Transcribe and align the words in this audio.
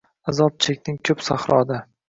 Azob 0.31 0.55
chekding 0.67 0.97
ko’p 1.11 1.23
sahroda 1.29 1.83